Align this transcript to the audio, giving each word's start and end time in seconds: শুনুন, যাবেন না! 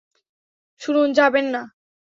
শুনুন, 0.81 1.07
যাবেন 1.13 1.45
না! 1.53 1.61